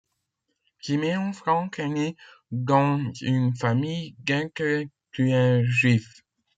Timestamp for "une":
3.21-3.55